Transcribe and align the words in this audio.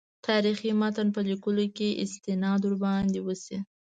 تاریخي 0.27 0.71
متن 0.79 1.07
په 1.15 1.21
لیکلو 1.29 1.65
کې 1.77 1.99
استناد 2.03 2.61
ورباندې 2.65 3.19
وشي. 3.23 3.57